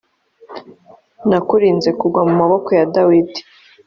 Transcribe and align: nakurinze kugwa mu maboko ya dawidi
nakurinze 1.29 1.89
kugwa 1.99 2.21
mu 2.27 2.33
maboko 2.41 2.69
ya 2.79 2.85
dawidi 2.93 3.41